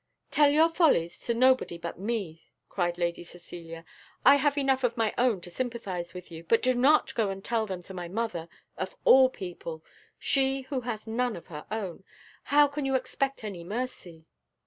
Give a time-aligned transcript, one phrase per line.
[0.31, 3.85] "Tell your follies to nobody but me," cried Lady Cecilia.
[4.25, 7.43] "I have enough of my own to sympathise with you, but do not go and
[7.45, 9.83] tell them to my mother, of all people;
[10.17, 12.03] she, who has none of her own,
[12.45, 14.25] how can you expect any mercy?"